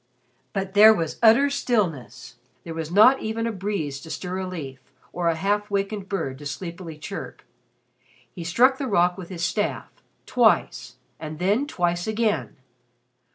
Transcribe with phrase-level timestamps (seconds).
[0.51, 2.37] But there was utter stillness.
[2.63, 4.79] There was not even a breeze to stir a leaf,
[5.13, 7.43] or a half wakened bird to sleepily chirp.
[8.33, 9.91] He struck the rock with his staff
[10.25, 12.55] twice, and then twice again.